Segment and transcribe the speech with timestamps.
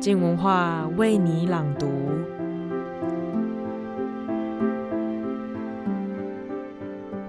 [0.00, 1.86] 静文化为你朗读。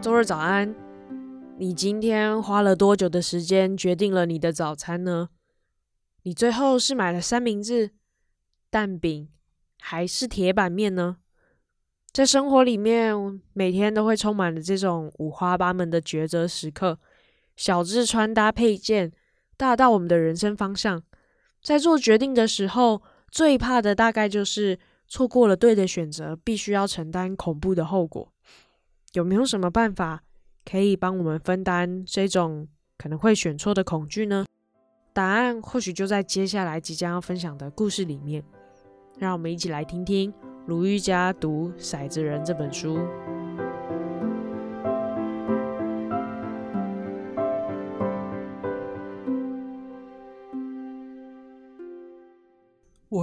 [0.02, 0.76] 周日早安，
[1.58, 5.30] 你今天花了多久的时间决定了你的早餐呢？
[6.24, 7.92] 你最后是买了三明治、
[8.70, 9.30] 蛋饼，
[9.80, 11.18] 还是铁板面呢？
[12.12, 17.00] 在生活里面，每天都会充满了这种五花八门的抉择时刻，
[17.56, 19.12] 小至穿搭配件，
[19.56, 21.02] 大到我们的人生方向。
[21.68, 28.32] 在做决定的时候，最怕的大概就是错过了对的选择，必须要承担恐怖的后果。
[29.12, 30.24] 有没有什么办法
[30.64, 34.46] 可以帮我们分担这种可能会选错的恐惧呢？
[35.12, 38.42] 答案或许就在接下来即将要分享的故事里面。
[39.20, 40.34] 让我们一起来听听
[40.68, 42.98] 卢玉佳读《骰子人》这本书。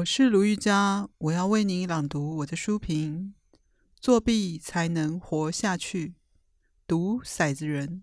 [0.04, 3.34] 我是卢玉佳，我要为你朗读我的书评。
[3.98, 6.14] 作弊才能活下去。
[6.86, 8.02] 读骰子人。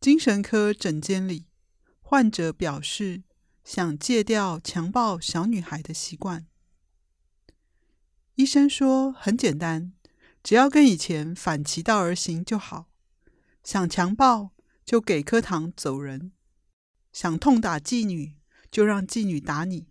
[0.00, 1.44] 精神科诊间里，
[2.00, 3.22] 患者表示
[3.64, 6.46] 想戒掉强暴小女孩的习惯。
[8.36, 9.92] 医生说很简单，
[10.42, 12.88] 只要跟以前反其道而行就好。
[13.62, 14.52] 想强暴
[14.86, 16.32] 就给颗糖走人，
[17.12, 18.36] 想痛打妓女
[18.70, 19.88] 就让妓女打你。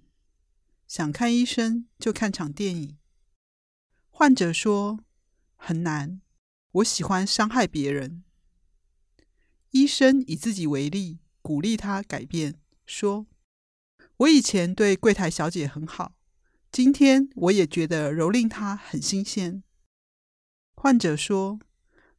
[0.94, 3.00] 想看医生就看场电影。
[4.12, 5.00] 患者说
[5.58, 6.22] ：“很难，
[6.74, 8.24] 我喜欢伤害别人。”
[9.74, 13.26] 医生以自己为例，鼓励他改变，说
[14.18, 16.14] ：“我以前对柜台小姐很好，
[16.72, 19.64] 今天我也觉得蹂躏她很新鲜。”
[20.78, 21.58] 患者说：“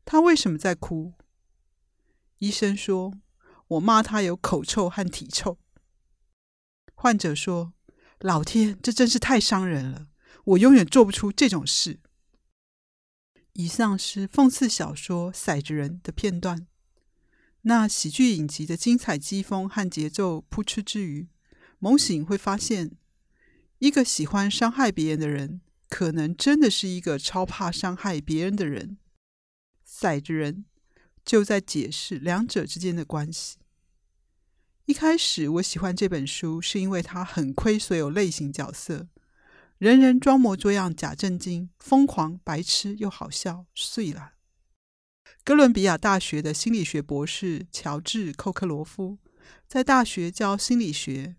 [0.04, 1.12] 她为什么在哭？”
[2.38, 3.14] 医生说
[3.68, 5.58] ：“我骂她有口臭和体臭。”
[6.96, 7.72] 患者说。
[8.24, 10.08] 老天，这真是太伤人了！
[10.44, 12.00] 我永远做不出这种事。
[13.52, 16.66] 以上是讽刺小说《骰子人》的片段。
[17.62, 21.28] 那喜剧影集的精彩机锋和节奏扑哧之余，
[21.78, 22.92] 猛醒会发现，
[23.80, 28.96] 一个喜欢伤害别人的人，可能真的是一个超怕伤害别人的人。
[29.86, 30.64] 骰子人
[31.26, 33.58] 就在解释两者之间的关系。
[34.86, 39.08] 一开始我喜欢这本书，是因为它很亏所有类型角色，
[39.78, 44.32] 人人装模作样假正经、疯狂、白痴又好笑，碎了。
[45.42, 49.16] 哥伦比亚大学的心理学博士乔治·寇克罗夫
[49.66, 51.36] 在大学教心理学，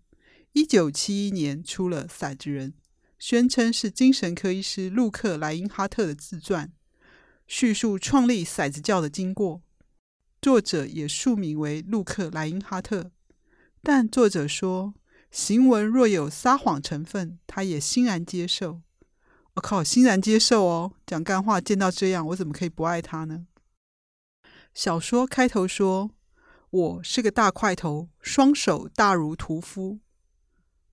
[0.50, 2.72] 一九七一年出了《骰子人》，
[3.16, 6.72] 宣称是精神科医师路克·莱因哈特的自传，
[7.46, 9.62] 叙述创立骰子教的经过。
[10.42, 13.12] 作者也署名为路克·莱因哈特。
[13.88, 14.94] 但作者说，
[15.30, 18.82] 行文若有撒谎成分，他也欣然接受。
[19.54, 20.94] 我靠，欣然接受哦！
[21.06, 23.46] 讲干话见到这样，我怎么可以不爱他呢？
[24.74, 26.10] 小说开头说
[26.68, 30.00] ：“我是个大块头，双手大如屠夫。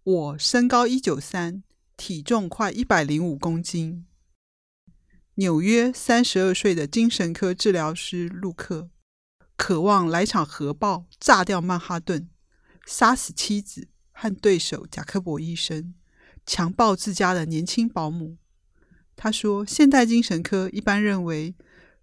[0.04, 1.64] 我身高一九三，
[1.98, 4.06] 体重快一百零五公斤。”
[5.34, 8.92] 纽约三十二岁的精神科治疗师陆克，
[9.58, 12.30] 渴望来场核爆，炸掉曼哈顿。
[12.86, 15.94] 杀死妻子和对手贾科伯医生，
[16.46, 18.38] 强暴自家的年轻保姆。
[19.16, 21.56] 他说：“现代精神科一般认为，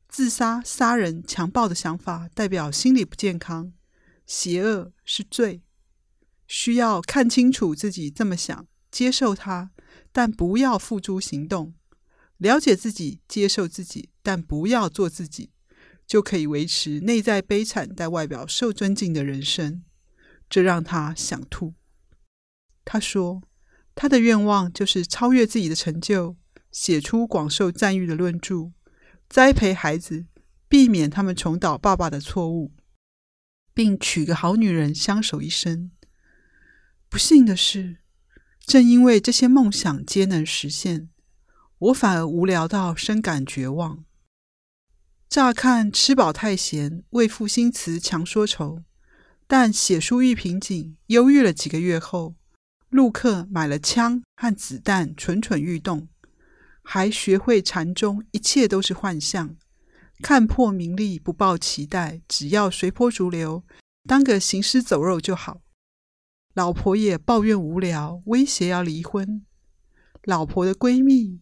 [0.09, 3.73] 自杀、杀人、强暴的想法代表心理不健康、
[4.27, 5.63] 邪恶是罪，
[6.47, 9.73] 需要看清楚自己这么想，接受它，
[10.13, 11.75] 但不要付诸行动；
[12.39, 15.51] 了解自己，接受自己，但不要做自己，
[16.07, 19.83] 就可以维持内在悲惨但外表受尊敬的人生。”
[20.51, 21.75] 这让他想吐。
[22.85, 23.43] 他说
[23.95, 26.37] ：“他的愿望就是超越自己的成就，
[26.73, 28.73] 写出广受赞誉的论著，
[29.29, 30.27] 栽培孩子，
[30.69, 32.73] 避免他们重蹈爸爸的错误，
[33.73, 35.93] 并娶个好女人相守一生。
[37.09, 37.99] 不幸的是，
[38.67, 41.11] 正因为这些梦想皆能实现，
[41.79, 44.05] 我反而无聊到深感绝望。
[45.29, 48.83] 乍看吃饱太闲，为赋新词强说愁。”
[49.53, 52.37] 但写书遇瓶颈，忧郁了几个月后，
[52.89, 56.07] 陆克买了枪和子弹，蠢蠢欲动，
[56.85, 59.57] 还学会禅宗，一切都是幻象，
[60.23, 63.65] 看破名利，不抱期待，只要随波逐流，
[64.05, 65.63] 当个行尸走肉就好。
[66.55, 69.45] 老婆也抱怨无聊，威胁要离婚。
[70.23, 71.41] 老婆的闺蜜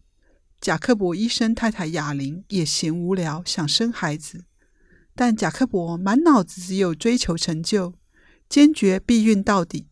[0.59, 4.45] 贾克伯医生太太雅琳也嫌无聊，想生孩子，
[5.13, 7.98] 但贾克伯满脑子只有追求成就。
[8.49, 9.87] 坚决避孕到底。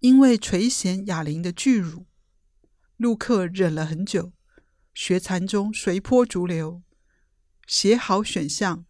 [0.00, 2.06] 因为垂涎哑铃的巨乳，
[2.98, 4.32] 陆克忍了很久，
[4.94, 6.82] 学禅中随波逐流，
[7.66, 8.84] 写好选项，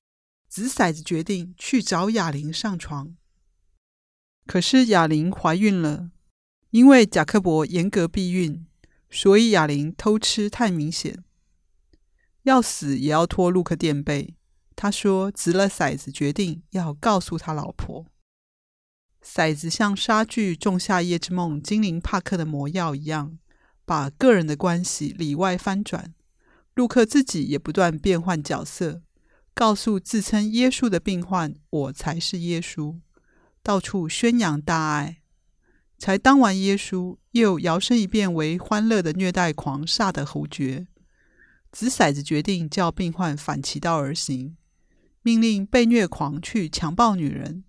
[0.51, 3.17] 掷骰子决定去找哑铃上床。
[4.47, 6.11] 可是哑铃怀孕了，
[6.71, 8.67] 因为贾克伯严格避孕，
[9.09, 11.23] 所以哑铃偷吃太明显，
[12.43, 14.35] 要死也要拖陆克垫背。
[14.75, 18.07] 他说：“掷了骰子，决定要告诉他老婆。
[19.27, 23.37] 骰子像沙剧《仲夏夜之梦》精灵帕克的魔药一样，
[23.85, 26.15] 把个人的关系里外翻转。
[26.75, 29.03] 陆克自己也不断变换角色，
[29.53, 33.01] 告诉自称耶稣的病患：‘我才是耶稣’，
[33.65, 35.19] 到处宣扬大爱。
[35.99, 40.87] 才当完耶稣，又摇身一变为欢乐的虐待狂煞的侯爵。
[41.73, 44.57] 紫骰子，决定叫病患反其道而行。”
[45.23, 47.65] 命令被虐狂去强暴女人，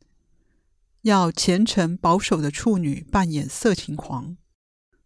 [1.07, 4.38] 要虔诚保守的处女扮演色情狂，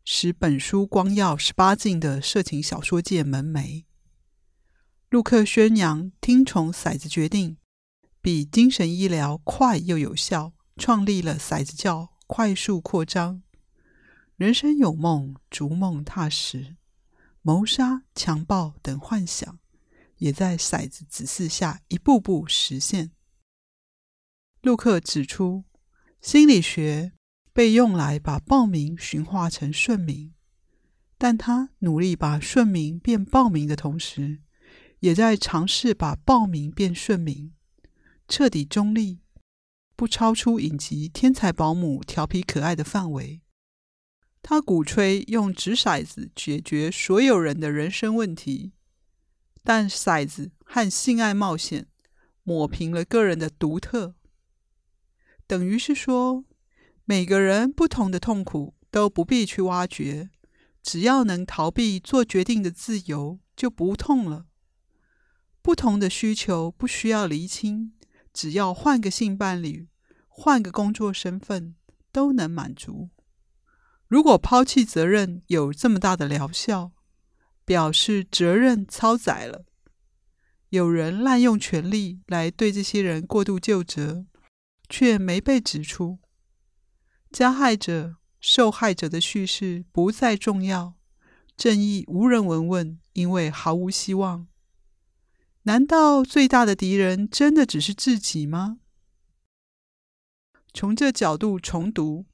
[0.03, 3.85] 使本书光耀十八禁的色情小说界门楣。
[5.09, 7.57] 陆克宣扬听从骰子决定，
[8.21, 13.43] 比精神医疗快又有效，创立了骰子教，快速扩张。
[14.35, 16.75] 人生有梦，逐梦踏实，
[17.41, 19.59] 谋杀、强暴等幻想。
[20.17, 23.09] 也在骰子指示下一步步实现。
[24.61, 25.63] 陆克指出，
[26.21, 27.13] 心理学
[27.51, 30.33] 被用来把暴民驯化成顺民，
[31.17, 34.39] 但他努力把顺民变暴民的同时，
[34.99, 37.51] 也在尝试把暴民变顺民，
[38.27, 39.21] 彻底中立，
[39.95, 43.41] 不超出影集《天才保姆》调皮可爱的范围。
[44.43, 48.73] 他鼓吹用掷骰子解决所有人的人生问题。
[49.63, 51.87] 但骰子和性爱冒险
[52.43, 54.15] 抹平了个人的独特，
[55.51, 56.45] 等于是说，
[57.03, 60.29] 每个人不同的痛苦都不必去挖掘，
[60.81, 64.45] 只要能逃避做决定的自由，就不痛了。
[65.61, 67.91] 不同的需求不需要厘清，
[68.31, 69.89] 只要换个性伴侣，
[70.29, 71.75] 换个工作身份，
[72.13, 73.09] 都能满足。
[74.07, 76.93] 如果抛弃责任有这么大的疗效，
[77.65, 79.65] 表示责任超载了，
[80.69, 84.25] 有人滥用权力来对这些人过度究责，
[84.91, 86.19] 却没被指出。
[87.31, 90.95] 加害者、受害者的叙事不再重要，
[91.55, 94.47] 正义无人闻问，因为毫无希望。
[95.63, 98.79] 难道最大的敌人真的只是自己吗？
[100.73, 102.25] 从这角度重读，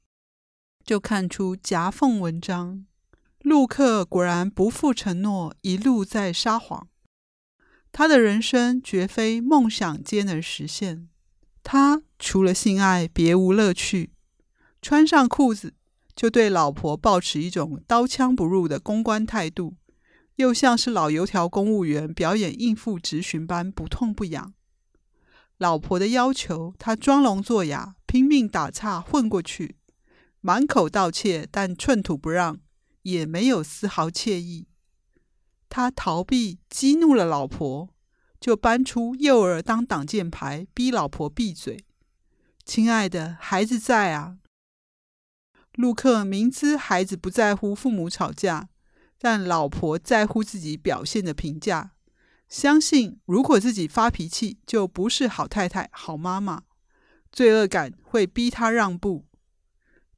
[0.84, 2.86] 就看出夹缝文章。
[3.40, 6.88] 陆克果然不负承诺，一路在撒谎。
[7.92, 11.08] 他的人生绝非梦想皆能实现。
[11.70, 14.10] 他除了性爱别无乐趣，
[14.80, 15.74] 穿上裤子
[16.16, 19.76] 就对老婆抱持一种刀枪不入的公关态度，
[20.36, 24.54] 又像是老油条公务员表演应付质询般不痛不痒。
[25.58, 29.76] 老婆的要求，他装聋作哑，拼命打岔混过去，
[30.40, 32.58] 满口道歉，但寸土不让。
[33.02, 34.68] 也没有丝毫惬意。
[35.68, 37.90] 他逃避激怒了老婆，
[38.40, 41.84] 就搬出幼儿当挡箭牌，逼老婆闭嘴。
[42.64, 44.38] 亲爱的，孩子在啊。
[45.74, 48.68] 陆克明知孩子不在乎父母吵架，
[49.18, 51.92] 但老婆在乎自己表现的评价。
[52.48, 56.62] 相信如果自己发脾气，就不是好太太、好妈妈。
[57.30, 59.26] 罪恶感会逼他让步。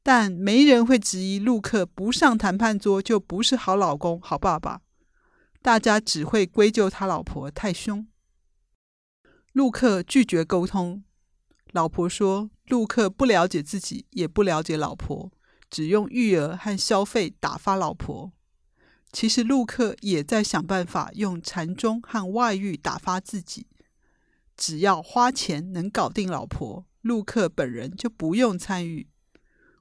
[0.02, 4.80] 但没人会质疑陆克不上谈判桌就不是好老公、好爸爸，
[5.61, 8.06] 大家只会归咎他老婆太凶。
[9.52, 11.02] 陆克拒绝沟通，
[11.73, 15.33] 老婆说陆克不了解自己，也不了解老婆，
[15.69, 18.33] 只用育儿和消费打发老婆。
[19.12, 23.66] 其实陆克也在想办法用禅宗和外遇打发自己，
[24.57, 29.09] 只要花钱能搞定老婆，陆克本人就不用参与。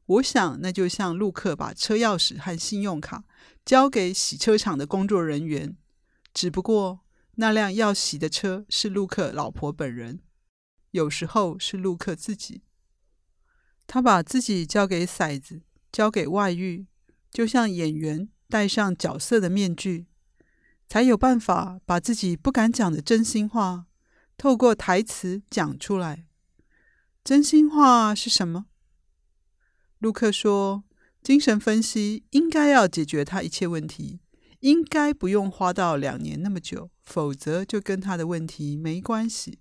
[0.07, 3.23] 我想，那就像陆克把车钥匙和信用卡
[3.63, 5.77] 交给洗车场的工作人员，
[6.33, 7.01] 只不过
[7.39, 10.19] 那辆要洗的车是陆克老婆本人，
[10.91, 12.63] 有时候是陆克自己。
[13.87, 16.85] 他把自己交给骰子，交给外遇，
[17.31, 20.07] 就像演员戴上角色的面具，
[20.89, 23.85] 才有办法把自己不敢讲的真心话
[24.37, 26.27] 透过台词讲出来。
[27.23, 28.65] 真心话是什么？
[29.99, 30.83] 陆克说
[31.23, 34.19] ：“精神分析应该要解决他一切问题，
[34.59, 39.59] 应该不用花到两年那么久，否则就跟他的问题没关系。”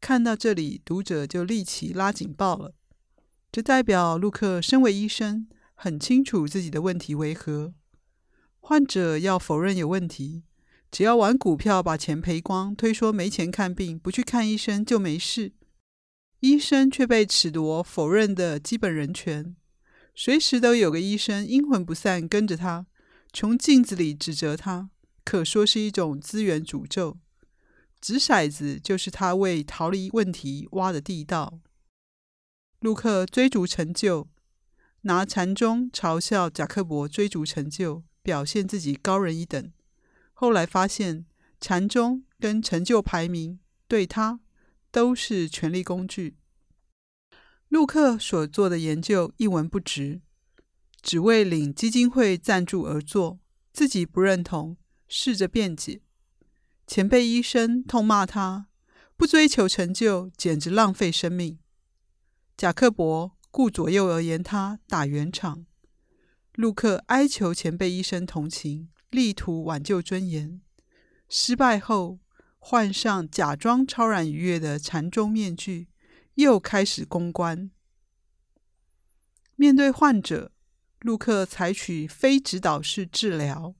[0.00, 2.74] 看到这里，读者就立即拉警报了。
[3.50, 7.74] 这代表陆克身为医生，很清楚自己的问题为何。
[8.60, 10.44] 患者要否认有问题，
[10.90, 15.52] 只要玩股票把钱赔光，推说没钱看病，不去看医生就没事。
[16.40, 19.56] 医生却被褫夺否认的基本人权，
[20.14, 22.86] 随时都有个医生阴魂不散跟着他，
[23.32, 24.90] 从镜子里指责他，
[25.24, 27.18] 可说是一种资源诅咒。
[28.00, 31.60] 掷骰子就是他为逃离问题挖的地道。
[32.80, 34.28] 陆克追逐成就，
[35.02, 39.72] 拿禅宗嘲笑贾克伯追逐成就，表现自己高人一等。
[40.32, 41.26] 后来发现，
[41.60, 43.58] 禅宗跟成就排名
[43.88, 44.38] 对他
[44.92, 46.36] 都是权力工具。
[47.68, 50.20] 陆克所做的研究一文不值，
[51.00, 53.38] 只为领基金会赞助而做，
[53.72, 54.76] 自己不认同，
[55.06, 56.02] 试着辩解。
[56.86, 58.68] 前辈医生痛骂他，
[59.16, 61.58] 不追求成就，简直浪费生命。
[62.56, 65.66] 贾克伯顾左右而言他打圆场，
[66.54, 70.60] 陆克哀求前辈医生同情，力图挽救尊严。
[71.28, 72.18] 失败后，
[72.58, 75.88] 换上假装超然愉悦的禅宗面具，
[76.34, 77.70] 又开始公关。
[79.54, 80.52] 面对患者，
[81.00, 83.74] 陆克采取非指导式治疗，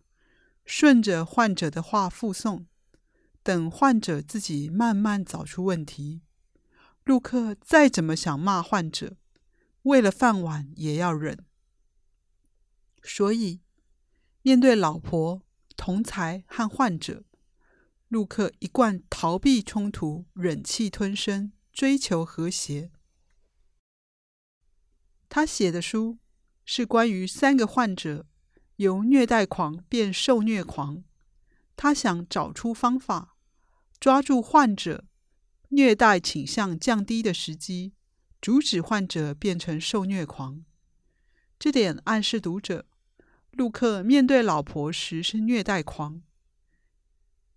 [0.64, 2.66] 顺着患者的话复送，
[3.42, 6.22] 等患者自己慢慢找出问题。
[7.04, 9.16] 陆克再怎么想骂患者，
[9.82, 11.44] 为了饭碗也要忍。
[13.02, 13.60] 所以，
[14.42, 15.42] 面对老婆、
[15.76, 17.24] 同才和患者，
[18.08, 22.90] 陆克一贯逃避冲突，忍气吞声，追求和谐。
[25.28, 26.18] 他写的书
[26.70, 28.26] 是关于三个患者
[28.76, 31.02] 由虐待狂变受虐狂。
[31.76, 33.38] 他想找出方法，
[33.98, 35.06] 抓住患者。
[35.70, 37.94] 虐待倾向降低的时机，
[38.42, 40.62] 阻止患者变成受虐狂。
[41.58, 42.86] 这点暗示读者：
[43.52, 46.20] 陆克面对老婆时是虐待狂，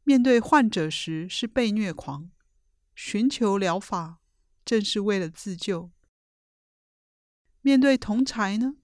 [0.05, 2.31] 面对患者时是被虐狂。
[2.95, 4.19] 寻求疗法
[4.63, 5.91] 正是为了自救。
[7.61, 8.75] 面对同才呢？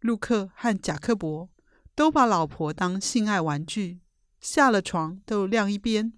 [0.00, 1.50] 陆克和贾克伯
[1.94, 4.00] 都把老婆当性爱玩具，
[4.40, 6.12] 下了床都晾一边。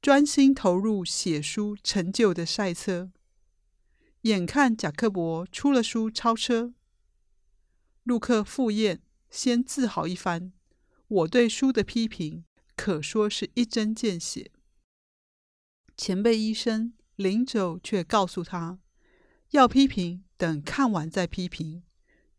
[0.00, 3.10] 专心投入写书成就的赛车，
[4.22, 6.72] 眼看贾克伯出了书超车，
[8.04, 10.52] 陆克赴宴先自豪一番。
[11.08, 12.44] 我对书的批评
[12.76, 14.52] 可说是一针见血。
[15.96, 18.78] 前辈医生临走却告诉他，
[19.50, 21.82] 要批评等看完再批评，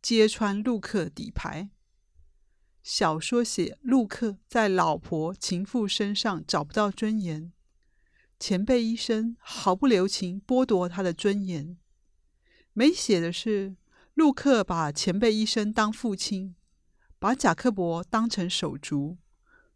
[0.01, 1.69] 揭穿陆克底牌。
[2.81, 7.51] 小说写陆克在老婆情妇身上找不到尊严，
[8.39, 11.77] 前辈医生毫不留情剥夺他的尊严。
[12.73, 13.75] 没写的是
[14.13, 16.55] 陆克把前辈医生当父亲，
[17.19, 19.17] 把贾克伯当成手足，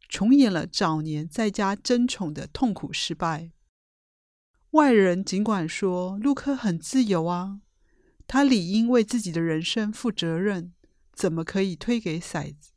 [0.08, 3.52] 重演了早年在家争宠的痛苦失败。
[4.72, 7.60] 外人尽管说陆克很自由啊，
[8.34, 10.74] 他理应为自己的人生负责任，
[11.14, 12.72] 怎么可以推给骰子？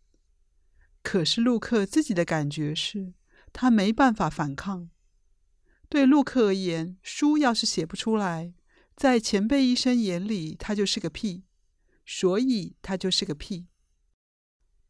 [1.02, 3.14] 可是陆克自己的感觉是，
[3.54, 4.90] 他没办法反抗。
[5.88, 8.52] 对陆克而言，书要是写不出来，
[8.94, 11.44] 在前辈医生眼里，他就是个屁，
[12.04, 13.66] 所以他就是个屁。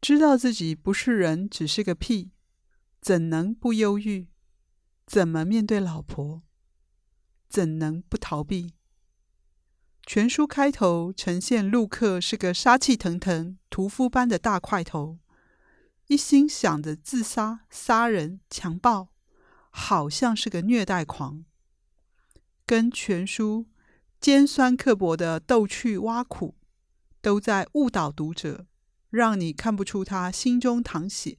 [0.01, 2.31] 知道自己不是人，只是个屁，
[2.99, 4.27] 怎能不忧郁？
[5.05, 6.43] 怎么面对老婆？
[7.47, 8.73] 怎能不逃避？
[10.09, 15.19] 全书开头呈现陆克是个杀气腾腾、屠夫般的大块头。
[16.07, 19.09] 一心想着自杀、杀人、强暴，
[19.69, 21.43] 好像是个虐待狂，
[22.65, 23.65] 跟全书
[24.21, 26.55] 尖酸刻薄的逗趣挖苦，
[27.21, 28.65] 都在误导读者，
[29.09, 31.37] 让你看不出他心中淌血。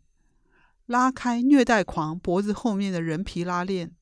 [0.85, 3.97] 拉开虐待狂脖子后面的人皮拉链，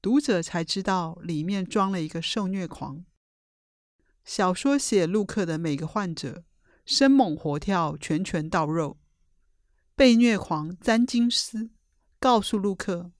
[0.00, 3.04] 读者才知道里面装了一个受虐狂。
[4.28, 6.44] 小说写陆克的每个患者，
[6.84, 8.98] 生猛活跳，拳拳到肉。
[9.96, 11.70] 被虐狂詹金斯
[12.20, 13.10] 告诉陆克：“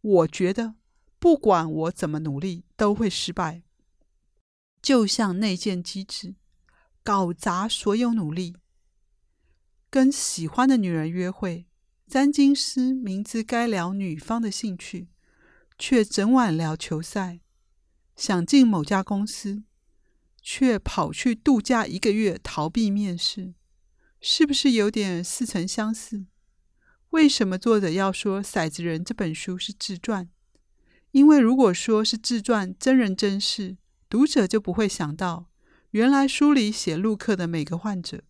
[0.00, 0.76] 我觉得
[1.18, 3.64] 不管我怎么努力都会失败，
[4.80, 6.36] 就像内建机制，
[7.02, 8.54] 搞砸所有努力。
[9.90, 11.66] 跟喜欢的女人约会，
[12.06, 15.08] 詹金斯明知该聊女方的兴趣，
[15.76, 17.40] 却整晚聊球赛；
[18.14, 19.64] 想进某家公司，
[20.48, 23.54] 却跑去度假一个月，逃避面试。”
[24.22, 26.26] 是不是有点似曾相似？
[27.10, 30.28] 为什么作者要说《骰子人》这本书是自传？
[31.10, 33.76] 因为如果说是自传，真人真事，
[34.08, 35.50] 读者就不会想到
[35.90, 38.22] 原来书里写陆克的每个患者，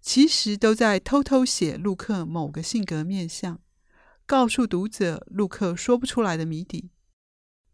[0.00, 3.60] 其实都在偷偷写陆克某个性格面相，
[4.24, 6.90] 告诉读者陆克说不出来的谜底。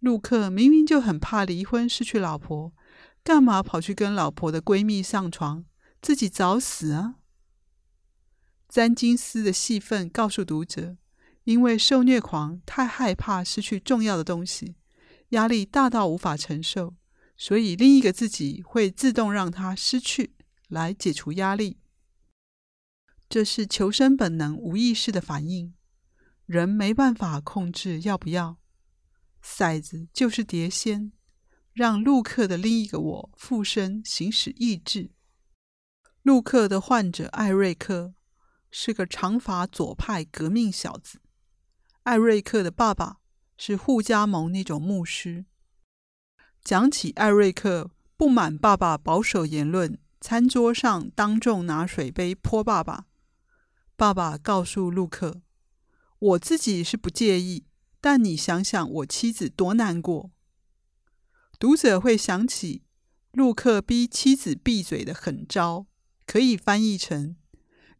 [0.00, 2.74] 陆克明明就很怕离婚失去老婆，
[3.26, 5.64] 干嘛跑去跟老婆的闺蜜上床，
[6.00, 7.16] 自己找死啊？
[8.68, 10.96] 詹金斯的戏份告诉读者，
[11.42, 14.76] 因为受虐狂太害怕失去重要的东西，
[15.30, 16.94] 压力大到无法承受，
[17.36, 20.36] 所以另一个自己会自动让他失去，
[20.68, 21.80] 来解除压力。
[23.28, 25.74] 这是求生本能无意识的反应，
[26.44, 28.58] 人没办法控制要不要。
[29.42, 31.10] 骰子就是碟仙，
[31.76, 35.10] 让陆克的另一个我附身行使意志。
[36.22, 38.14] 陆克的患者艾瑞克
[38.70, 41.20] 是个长发左派革命小子。
[42.04, 43.18] 艾瑞克的爸爸
[43.58, 45.44] 是护家盟那种牧师。
[46.64, 53.04] 讲起艾瑞克不满爸爸保守言论，餐桌上当众拿水杯泼爸爸。
[53.96, 55.42] 爸爸告诉陆克
[56.18, 57.66] ：“我自己是不介意。”
[58.00, 60.30] 但你想想，我妻子多难过。
[61.58, 62.82] 读者会想起
[63.32, 65.86] 陆克逼妻子闭嘴的狠招，
[66.26, 67.36] 可以翻译成：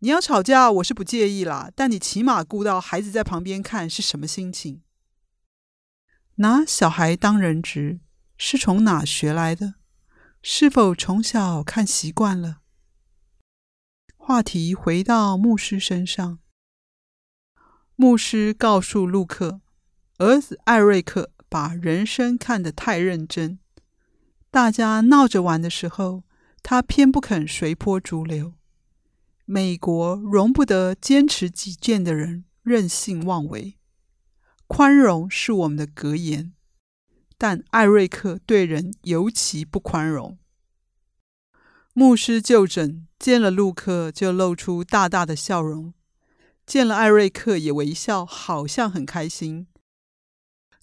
[0.00, 4.82] 你要吵架，我是不介意啦，但你起码顾到孩子在旁边看是什么心情。
[6.36, 8.00] 拿小孩当人质
[8.36, 9.76] 是从哪学来的？
[10.42, 12.58] 是否从小看习惯了？
[14.16, 16.40] 话题回到牧师身上，
[17.94, 19.62] 牧师告诉陆克。
[20.18, 23.58] 儿子艾瑞克把人生看得太认真，
[24.50, 26.24] 大家闹着玩的时候，
[26.62, 28.54] 他偏不肯随波逐流。
[29.44, 33.78] 美国容不得坚持己见的人任性妄为，
[34.66, 36.52] 宽容是我们的格言，
[37.38, 40.36] 但艾瑞克对人尤其不宽容。
[41.92, 45.94] 牧师就诊，见了陆克就露出大大的笑容，
[46.66, 49.68] 见了艾瑞克也微笑，好像很开心。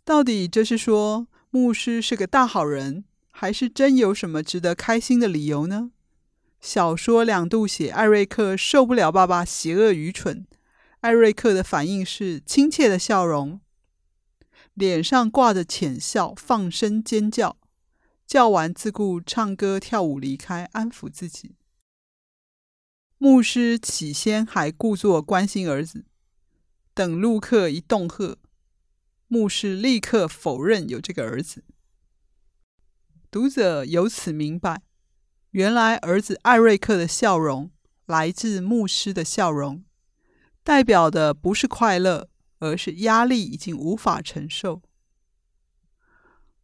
[0.06, 5.92] 到底这是说牧师是个大好人，还是真有什么值得开心的理由呢？
[6.60, 10.46] 小说两度写艾瑞克受不了爸爸邪恶愚蠢，
[11.02, 13.62] 艾瑞克的反应是亲切的笑容，
[14.74, 17.58] 脸上挂着浅笑，放声尖叫，
[18.26, 21.56] 叫完自顾唱歌跳舞离开，安抚自己。
[23.18, 26.06] 牧师起先还故作关心儿子，
[26.94, 28.38] 等陆克一恫吓。
[29.34, 31.64] 牧师立刻否认有这个儿子。
[33.32, 34.84] 读者由此明白，
[35.50, 37.72] 原来儿子艾瑞克的笑容
[38.06, 39.84] 来自牧师的笑容，
[40.64, 44.84] 代表的不是快乐，而是压力已经无法承受。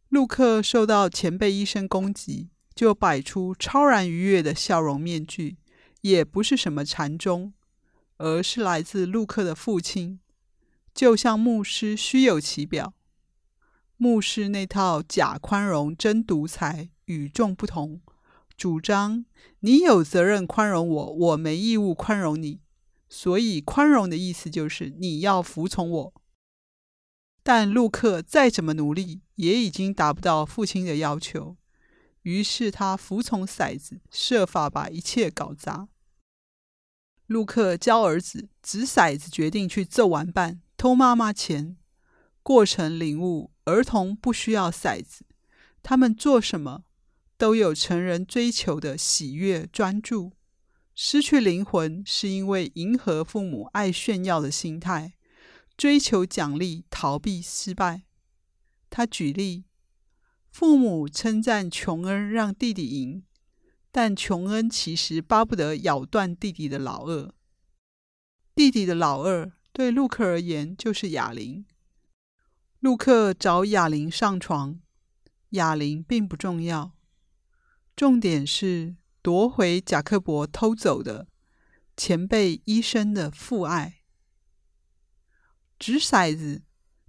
[0.08, 5.56] 陆克受到前辈医生攻击，就摆出超然愉悦的笑容面具，
[6.02, 7.52] 也不是什么禅宗，
[8.18, 10.20] 而是来自陆克的父亲。
[10.94, 12.94] 就像牧师虚有其表，
[13.96, 18.00] 牧师那套假宽容真独裁与众不同，
[18.56, 19.24] 主张
[19.60, 22.60] 你有责任宽容我，我没义务宽容你。
[23.08, 26.14] 所以宽容的意思就是你要服从我。
[27.42, 31.56] 但陆克再怎么努力，也已经达不到父亲的要求，
[32.22, 35.88] 于是他服从骰子，设法把一切搞砸。
[37.26, 40.60] 陆克教儿子掷骰子，决定去揍玩伴。
[40.80, 41.76] 偷妈妈钱，
[42.42, 45.26] 过程领悟：儿童不需要骰子，
[45.82, 46.84] 他们做什么
[47.36, 50.32] 都有成人追求的喜悦、专注。
[50.94, 55.12] 失去灵魂是因为迎合父母爱炫耀的心态，
[55.76, 58.04] 追求奖励，逃避失败。
[58.88, 59.66] 他举例：
[60.50, 63.22] 父母称赞琼恩让弟弟赢，
[63.92, 67.34] 但琼恩其实巴不得咬断弟弟的老二。
[68.54, 69.52] 弟弟的老二。
[69.72, 71.64] 对陆克而言，就是哑铃。
[72.80, 74.80] 陆克找哑铃上床，
[75.50, 76.96] 哑铃并不重要，
[77.94, 81.28] 重点是夺回贾克伯偷走的
[81.96, 84.00] 前辈医生的父爱。
[85.78, 86.62] 掷骰子，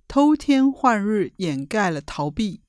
[0.07, 2.61] 偷天换日掩盖了逃避。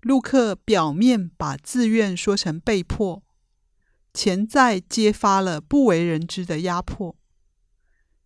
[0.00, 3.22] 陆克表面把自愿说成被迫，
[4.14, 7.19] 潜在揭发了不为人知的压迫。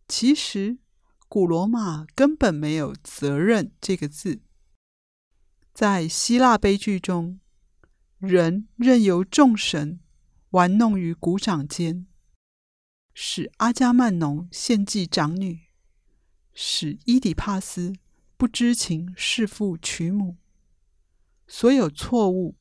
[0.07, 0.79] 其实，
[1.29, 4.43] 古罗马根本没有“责任”这个字。
[5.73, 7.40] 在希腊悲剧中，
[8.19, 10.01] 人任由众神
[10.51, 12.07] 玩弄于股掌间，
[13.12, 15.61] 使阿伽曼农献祭长女，
[16.53, 17.95] 使伊底帕斯
[18.37, 20.37] 不知情弑父娶母。
[21.47, 22.57] 所有错误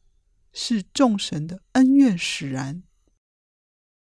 [0.51, 2.83] 是众神的恩怨使然。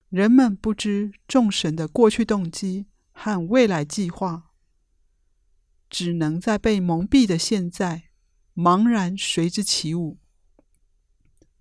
[0.10, 4.52] 人们不知众神的过去动机和未来计划，
[5.90, 8.10] 只能在被蒙蔽的现在
[8.54, 10.20] 茫然随之起舞。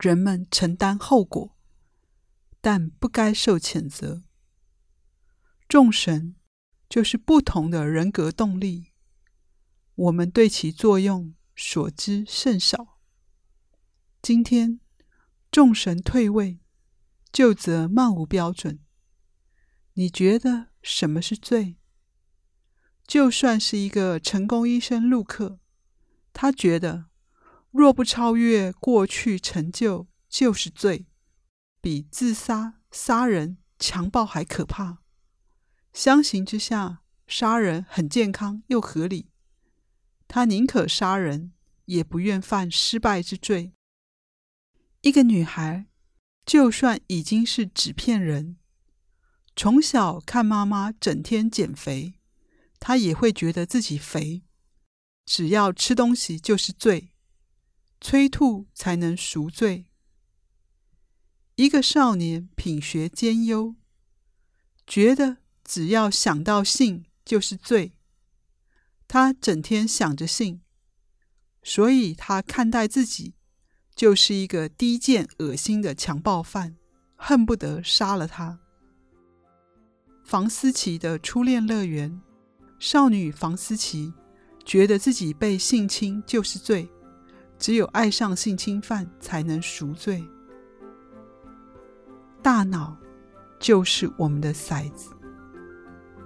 [0.01, 1.57] 人们承担后果，
[2.61, 4.25] 但不该受谴责。
[5.69, 6.35] 众神
[6.89, 8.93] 就是不同的人格动力，
[9.95, 12.99] 我们对其作用所知甚少。
[14.21, 14.81] 今天
[15.51, 16.59] 众神退位。
[17.33, 18.81] 就则漫无标准。
[19.95, 21.77] 你觉得什么是罪？
[23.07, 25.59] 就算是一个成功医生陆克，
[26.33, 27.07] 他觉得
[27.71, 31.07] 若不超越过去成就就是罪，
[31.81, 34.99] 比自杀、杀人、强暴还可怕。
[35.93, 39.31] 相形之下，杀人很健康又合理。
[40.27, 41.53] 他宁可杀人，
[41.85, 43.73] 也不愿犯失败之罪。
[45.03, 45.87] 一个女孩。
[46.45, 48.57] 就算已经是纸片人，
[49.55, 52.15] 从小看妈妈整天减肥，
[52.81, 54.43] 她也会觉得自己肥。
[55.25, 57.13] 只要吃东西就是罪，
[58.01, 59.87] 催吐才能赎罪。
[61.57, 63.77] 一个少年品学兼优，
[64.87, 67.93] 觉得只要想到性就是罪，
[69.07, 70.63] 他整天想着性，
[71.63, 73.35] 所以他看待自己。
[73.95, 76.79] 就是一个低贱、恶心的强暴犯，
[77.15, 78.59] 恨不得杀了他。
[80.33, 82.19] 房思琪的初恋乐园，
[82.79, 84.15] 少女房思琪
[84.65, 86.89] 觉得自己被性侵就是罪，
[87.59, 90.25] 只有爱上性侵犯才能赎罪。
[92.41, 92.97] 大脑
[93.59, 95.11] 就是我们的骰子，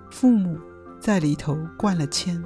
[0.08, 0.56] 父母
[1.00, 2.40] 在里头灌了铅。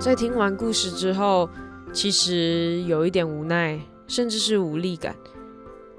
[0.00, 1.48] 在听完故事之后，
[1.92, 5.16] 其实有一点无奈，甚至是无力感。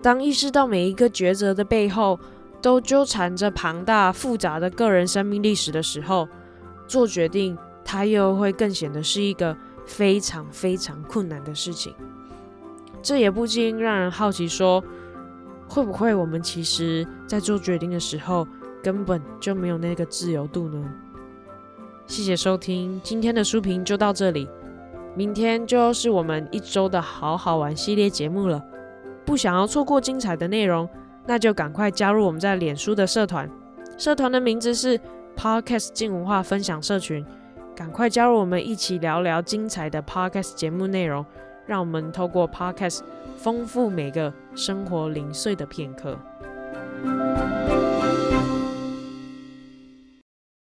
[0.01, 2.19] 当意识到每一个抉择的背后
[2.61, 6.27] 都纠缠着庞大复杂的个人生命历史的时候，
[6.87, 11.93] 做决定，它又会更显得是一个非常非常困难的事情。
[13.01, 14.83] 这也不禁让人好奇说，
[15.67, 18.47] 会不会我们其实在做决定的时候，
[18.81, 20.83] 根本就没有那个自由度呢？
[22.07, 24.47] 谢谢收听，今天的书评就到这里。
[25.15, 28.63] 明天就是我们一周的好好玩系列节目了。
[29.25, 30.89] 不想要错过精彩的内容，
[31.25, 33.49] 那就赶快加入我们在脸书的社团，
[33.97, 34.99] 社团的名字是
[35.37, 37.25] Podcast 镜文化分享社群。
[37.75, 41.25] 赶快加入我们一起聊聊精彩的 Podcast 节目内容，
[41.65, 42.99] 让我们透过 Podcast
[43.35, 46.17] 丰富每个生活零碎的片刻。